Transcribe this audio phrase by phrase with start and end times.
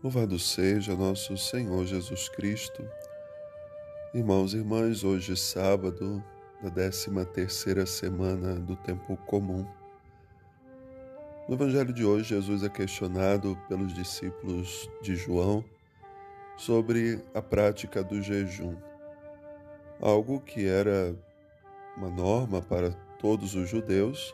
[0.00, 2.88] Louvado seja nosso Senhor Jesus Cristo.
[4.14, 6.22] Irmãos e irmãs, hoje sábado,
[6.62, 9.66] da 13 terceira semana do tempo comum.
[11.48, 15.64] No evangelho de hoje, Jesus é questionado pelos discípulos de João
[16.56, 18.76] sobre a prática do jejum.
[20.00, 21.12] Algo que era
[21.96, 24.32] uma norma para todos os judeus,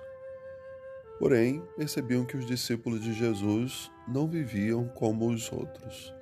[1.18, 6.14] Porém, percebiam que os discípulos de Jesus não viviam como os outros,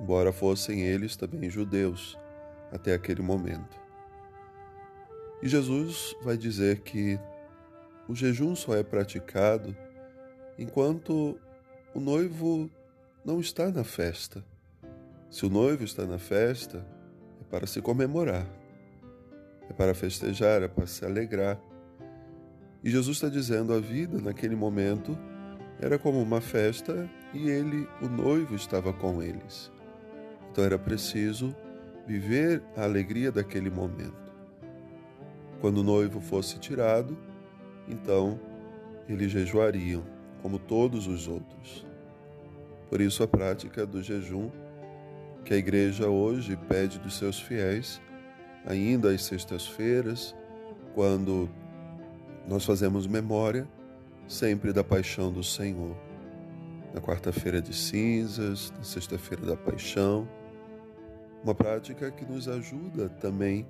[0.00, 2.18] embora fossem eles também judeus
[2.72, 3.78] até aquele momento.
[5.42, 7.18] E Jesus vai dizer que
[8.08, 9.76] o jejum só é praticado
[10.58, 11.38] enquanto
[11.94, 12.70] o noivo
[13.24, 14.44] não está na festa.
[15.30, 16.86] Se o noivo está na festa,
[17.40, 18.46] é para se comemorar,
[19.68, 21.60] é para festejar, é para se alegrar.
[22.82, 25.18] E Jesus está dizendo: a vida naquele momento
[25.80, 29.70] era como uma festa e ele, o noivo, estava com eles.
[30.50, 31.54] Então era preciso
[32.06, 34.26] viver a alegria daquele momento.
[35.60, 37.16] Quando o noivo fosse tirado,
[37.88, 38.40] então
[39.08, 40.02] eles jejuariam,
[40.42, 41.86] como todos os outros.
[42.88, 44.50] Por isso, a prática do jejum
[45.44, 48.00] que a igreja hoje pede dos seus fiéis,
[48.66, 50.34] ainda às sextas-feiras,
[50.94, 51.48] quando
[52.48, 53.68] nós fazemos memória
[54.28, 55.96] sempre da paixão do Senhor.
[56.94, 60.28] Na quarta-feira de cinzas, na sexta-feira da paixão.
[61.44, 63.66] Uma prática que nos ajuda também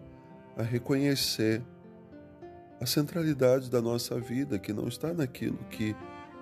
[0.56, 1.62] a reconhecer
[2.80, 5.94] a centralidade da nossa vida, que não está naquilo que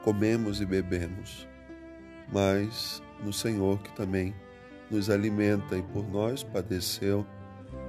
[0.02, 1.48] comemos e bebemos,
[2.32, 4.34] mas no Senhor que também
[4.90, 7.26] nos alimenta e por nós padeceu.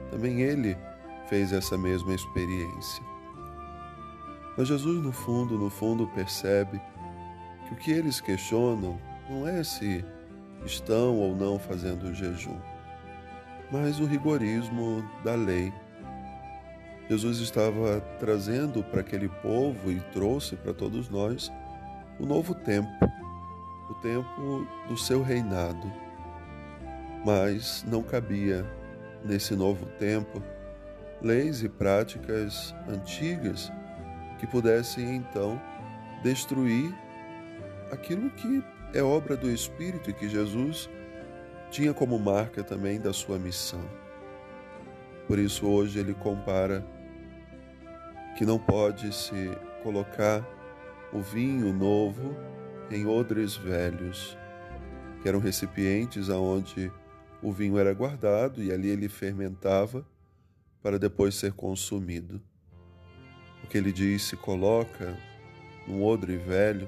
[0.09, 0.77] Também Ele
[1.27, 3.14] fez essa mesma experiência.
[4.57, 6.81] Mas Jesus, no fundo, no fundo, percebe
[7.67, 8.97] que o que eles questionam
[9.29, 10.03] não é se
[10.65, 12.57] estão ou não fazendo jejum,
[13.71, 15.73] mas o rigorismo da lei.
[17.09, 21.51] Jesus estava trazendo para aquele povo e trouxe para todos nós
[22.19, 22.89] o novo tempo,
[23.89, 25.91] o tempo do seu reinado.
[27.23, 28.65] Mas não cabia
[29.23, 30.41] nesse novo tempo
[31.21, 33.71] leis e práticas antigas
[34.45, 35.59] que pudessem então
[36.21, 36.93] destruir
[37.91, 38.63] aquilo que
[38.93, 40.87] é obra do Espírito e que Jesus
[41.71, 43.83] tinha como marca também da sua missão.
[45.27, 46.85] Por isso hoje ele compara
[48.37, 49.51] que não pode se
[49.81, 50.45] colocar
[51.11, 52.35] o vinho novo
[52.91, 54.37] em odres velhos,
[55.23, 56.91] que eram recipientes aonde
[57.41, 60.05] o vinho era guardado e ali ele fermentava
[60.83, 62.39] para depois ser consumido.
[63.65, 65.17] O que ele diz se coloca
[65.87, 66.87] num odre velho.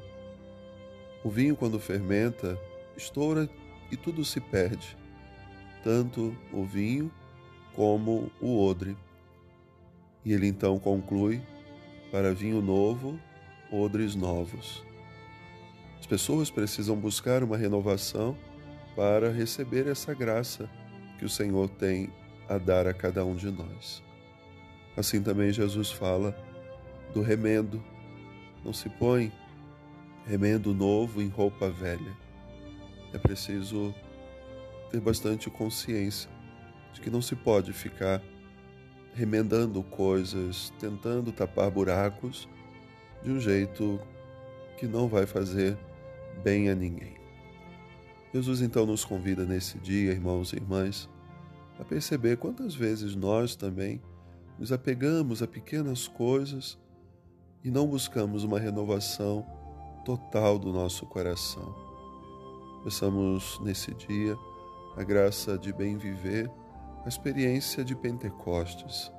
[1.24, 2.56] O vinho, quando fermenta,
[2.96, 3.50] estoura
[3.92, 4.96] e tudo se perde,
[5.84, 7.12] tanto o vinho
[7.76, 8.96] como o odre.
[10.24, 11.42] E ele então conclui:
[12.12, 13.20] para vinho novo,
[13.72, 14.86] odres novos.
[16.00, 18.38] As pessoas precisam buscar uma renovação
[18.96, 20.70] para receber essa graça
[21.18, 22.12] que o Senhor tem
[22.48, 24.04] a dar a cada um de nós.
[24.96, 26.38] Assim também Jesus fala
[27.14, 27.84] do remendo.
[28.64, 29.32] Não se põe
[30.26, 32.16] remendo novo em roupa velha.
[33.14, 33.94] É preciso
[34.92, 36.30] ter bastante consciência
[36.94, 38.22] de que não se pode ficar
[39.14, 42.48] remendando coisas, tentando tapar buracos
[43.24, 44.00] de um jeito
[44.78, 45.78] que não vai fazer
[46.44, 47.16] bem a ninguém.
[48.34, 51.10] Jesus então nos convida nesse dia, irmãos e irmãs,
[51.80, 54.02] a perceber quantas vezes nós também
[54.60, 56.78] nos apegamos a pequenas coisas
[57.64, 59.46] e não buscamos uma renovação
[60.06, 61.76] total do nosso coração.
[62.84, 64.38] Peçamos nesse dia
[64.96, 66.50] a graça de bem viver
[67.04, 69.12] a experiência de Pentecostes,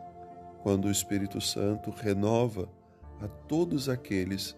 [0.63, 2.69] quando o Espírito Santo renova
[3.21, 4.57] a todos aqueles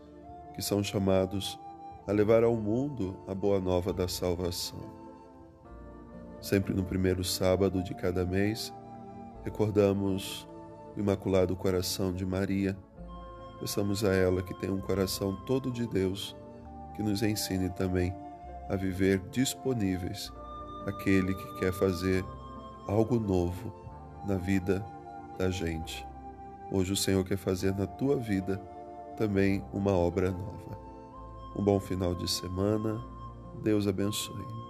[0.55, 1.59] que são chamados
[2.07, 5.01] a levar ao mundo a boa nova da salvação.
[6.41, 8.73] Sempre no primeiro sábado de cada mês,
[9.45, 10.49] recordamos
[10.97, 12.77] o Imaculado Coração de Maria
[13.61, 16.35] Peçamos a ela que tenha um coração todo de Deus,
[16.97, 18.15] que nos ensine também
[18.71, 20.33] a viver disponíveis
[20.87, 22.25] àquele que quer fazer
[22.89, 23.73] algo novo
[24.27, 24.85] na vida
[25.39, 26.07] da gente.
[26.73, 28.57] Hoje o Senhor quer fazer na tua vida
[29.17, 30.79] também uma obra nova.
[31.55, 32.99] Um bom final de semana.
[33.63, 34.70] Deus abençoe.